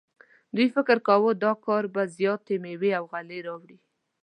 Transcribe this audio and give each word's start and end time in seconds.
دوی 0.55 0.67
فکر 0.75 0.97
کاوه 1.07 1.31
دا 1.43 1.51
کار 1.65 1.83
به 1.93 2.03
زیاتې 2.17 2.55
میوې 2.63 2.91
او 2.99 3.05
غلې 3.11 3.39
راوړي. 3.47 3.77